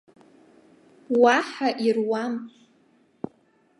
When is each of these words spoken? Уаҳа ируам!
Уаҳа 1.21 1.69
ируам! 1.87 2.33